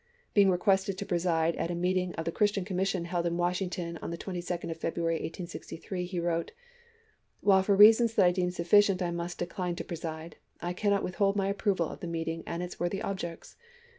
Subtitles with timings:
[0.33, 4.09] Being requested to preside at a meeting of the Chi'istian Commission held in Washington on
[4.09, 6.53] the 22d of February, 1863, he wrote:
[7.41, 11.35] While for reasons that I deem sufl&cient I must decline to preside, I cannot withhold
[11.35, 13.57] my approval of the meeting and its worthy objects.